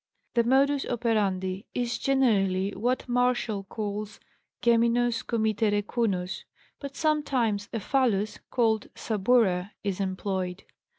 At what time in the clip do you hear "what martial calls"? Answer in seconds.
2.71-4.19